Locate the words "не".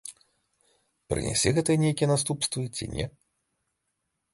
2.99-3.05